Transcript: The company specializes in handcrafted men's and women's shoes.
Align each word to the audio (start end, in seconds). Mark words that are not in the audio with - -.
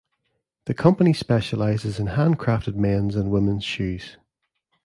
The 0.65 0.73
company 0.73 1.13
specializes 1.13 1.99
in 1.99 2.07
handcrafted 2.07 2.73
men's 2.73 3.15
and 3.15 3.29
women's 3.29 3.63
shoes. 3.63 4.17